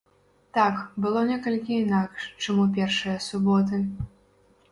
Так, 0.57 0.79
было 1.05 1.19
некалькі 1.31 1.73
інакш, 1.83 2.25
чым 2.45 2.61
у 2.63 2.67
першыя 2.79 3.17
суботы. 3.29 3.83